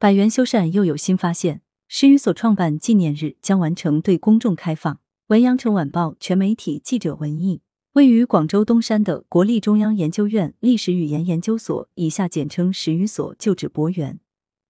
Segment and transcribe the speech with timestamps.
[0.00, 5.00] 百元修缮又有新发现，十余所创办纪念日将完成对公众开放。
[5.26, 7.62] 文阳城晚报全媒体记者文艺。
[7.94, 14.20] 位于广州东山的国立中央研究院历史语言研究所（以下简称十余所）旧址博园，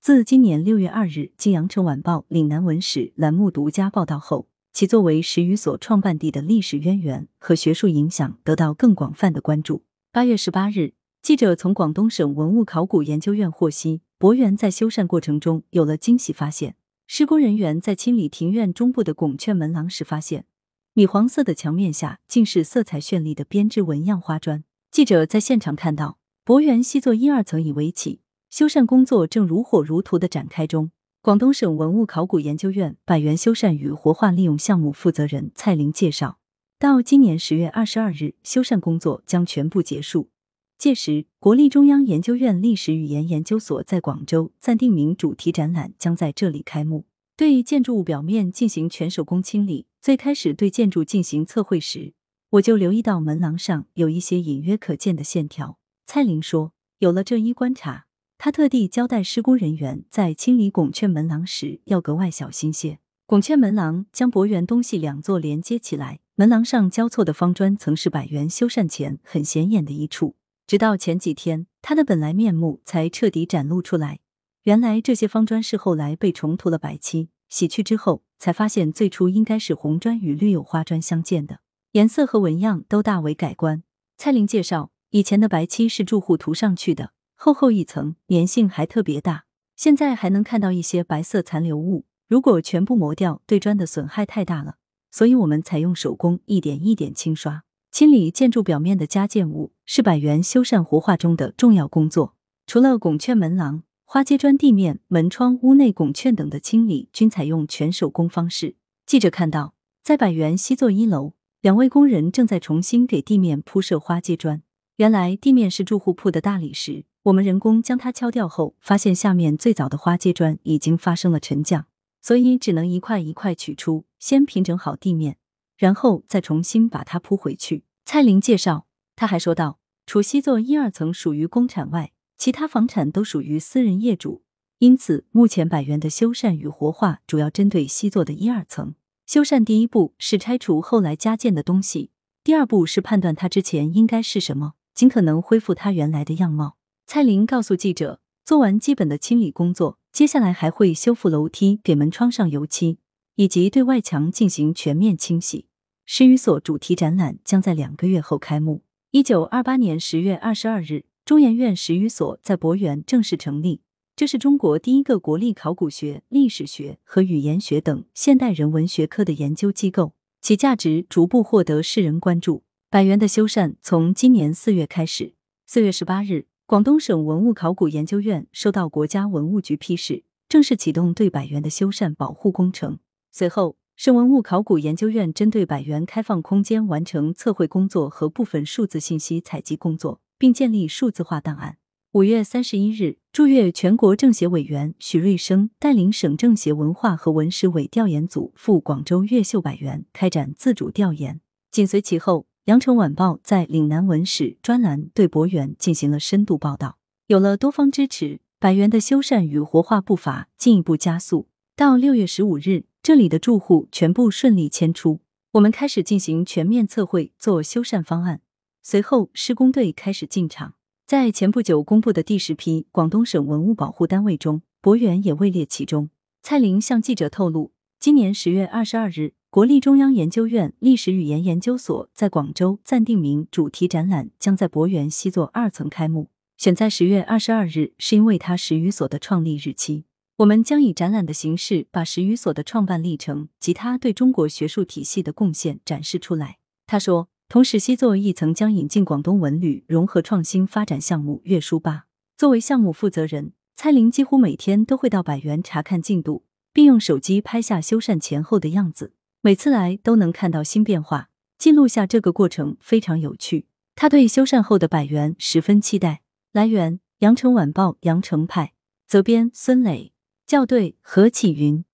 [0.00, 9.82] 自今年六月二日经羊城晚报岭南文史栏目独家报道后，其作为十余所创办地的历史渊源和学术影响得到更广泛的关注。
[10.12, 16.76] 八月十八日，记者从广东省文物考古研究院获悉，博园在修缮过程中有了惊喜发现。
[17.06, 20.46] 施工人员在清理庭院中部的拱券门廊时发现。
[20.94, 24.64] 米黄色的墙面下，竟是色彩绚丽的编织纹样花砖。
[24.90, 30.90] 记者在现场看到，博园西座一二层已围起，修缮工作正如火如荼的展开中。
[31.20, 36.38] 广东省文物考古研究院百园修缮与活化利用项目负责人蔡玲介绍，
[36.78, 40.30] 到今年十月二十二日，修缮工作将全部结束。
[40.78, 47.06] 届时，国立中央研究院历史语言研究所在广州暂定名主题展览将在这里开幕。
[47.34, 49.86] 对建筑物表面进行全手工清理。
[50.00, 52.12] 最开始对建筑进行测绘时，
[52.50, 55.78] 我就留意到门廊上有一些隐约可见的线条。
[56.04, 58.06] 蔡玲说，有了这一观察，
[58.38, 62.98] 他特地交代施工人员在清理拱券门廊时要格外小心些。
[63.26, 74.18] 拱券门廊将博园东西两座连接起来，门廊上交错的方砖曾是百元修缮前很显眼的一处，直到前几天，它的本来面目才彻底展露出来。
[74.64, 77.28] 原来这些方砖是后来被重涂了白漆。
[77.48, 81.60] 洗去之后，才发现最初应该是红砖与绿釉花砖相间的，
[81.92, 83.84] 颜色和纹样都大为改观。
[84.18, 89.44] 蔡玲介绍，以前的白漆是住户涂上去的，厚厚一层，粘性还特别大。
[89.76, 94.78] 现在还能看到一些白色残留物，如果全部磨掉，对砖的损害太大了，
[95.12, 97.62] 所以我们采用手工一点一点清刷、
[97.96, 102.34] 清理建筑表面的加建物，是百元修缮活化中的重要工作。
[102.66, 103.84] 除了拱券门廊。
[104.04, 108.76] 花阶砖地面、门窗、屋内拱券等的清理均采用全手工方式。
[109.06, 109.72] 记者看到，
[110.02, 114.60] 在百元西座一楼，两位工人正在重新给地面铺设花阶砖。
[114.96, 121.86] 原来地面是住户铺的大理石，我们人工将它敲掉后，发现下面最早的花阶砖已经发生了沉降，
[122.20, 125.38] 所以只能一块一块取出，先平整好地面，
[125.76, 127.84] 然后再重新把它铺回去。
[128.04, 132.12] 蔡玲介绍，他还说道，除西座一二层属于公产外。
[132.38, 134.42] 其他房产都属于私人业主，
[134.78, 138.94] 因此目前百元的修缮与活化主要针对西座的一二层。
[139.24, 142.10] 修缮第一步是拆除后来加建的东西，
[142.44, 146.76] 第二步是判断它之前应该是什么，尽可能恢复它原来的样貌。
[147.06, 152.98] 蔡玲告诉记者，做完基本的清理工作，接下来还会修复楼梯、给门窗上油漆，
[153.36, 155.66] 以及对外墙进行全面清洗。
[156.04, 158.82] 十余所主题展览将在两个月后开幕。
[159.12, 161.04] 一九二八年十月二十二日。
[161.24, 163.80] 中研院十余所在博园正式成立，
[164.14, 172.62] 这是中国第一个国立考古学、历史学和语言学等现代人文学科的研究机构，其价值逐步获得世人关注。
[172.88, 175.34] 百园的修缮从今年四月开始，
[175.66, 183.00] 四月十八日，广东省文物考古研究院收到国家文物局批示，正式启动对百园的修缮保护工程。
[183.38, 190.22] 随后，省文物考古研究院针对百园开放空间完成测绘工作和部分数字信息采集工作。
[190.38, 191.76] 并建立数字化档案。
[192.12, 201.42] 五月三十一日，驻粤全国政协委员许瑞生带领省政协文化和文史委调研组赴广州越秀百园开展自主调研。
[201.70, 206.96] 紧随其后，羊城晚报在岭南文史专栏对博园进行了深度报道。
[207.26, 211.48] 有了多方支持，百园的修缮与活化步伐进一步加速。
[211.74, 215.20] 到六月十五日，这里的住户全部顺利迁出，
[215.52, 218.40] 我们开始进行全面测绘，做修缮方案。
[218.82, 220.74] 随后，施工队开始进场。
[221.06, 226.10] 在前不久公布的第十批广东省文物保护单位中，博园也位列其中。
[226.42, 236.30] 蔡玲向记者透露，今年十月二十二日，国立中央研究院历史语言研究所在广州暂定名主题展览将在博园西座二层开幕。
[236.56, 240.06] 选在十月二十二日，是因为它十余所的创立日期。
[240.36, 246.58] 我们将以展览的形式，把十余所的创办历程及他对中国学术体系的贡献展示出来。
[246.86, 247.28] 他说。
[247.48, 252.06] 同时，西座亦曾将引进广东文旅融合创新发展项目“粤书吧”。
[252.36, 259.12] 作为项目负责人，蔡玲几乎每天都会到百园查看进度，并用手机拍下修缮前后的样子。
[259.42, 263.68] 每次来都能看到新变化，记录下这个过程非常有趣。
[263.94, 266.22] 他对修缮后的百园十分期待。
[266.52, 268.72] 来源：羊城晚报羊城派，
[269.06, 270.12] 责编：孙磊，
[270.46, 271.84] 校对：何启云。